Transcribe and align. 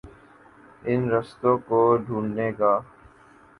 ان 0.83 0.99
رستوں 1.11 1.55
کو 1.67 1.79
ڈھونڈے 2.05 2.47
گا۔ 2.59 2.73